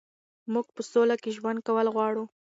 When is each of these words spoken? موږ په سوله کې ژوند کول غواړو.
موږ 0.53 0.67
په 0.75 0.81
سوله 0.91 1.15
کې 1.21 1.35
ژوند 1.37 1.59
کول 1.67 1.87
غواړو. 1.95 2.23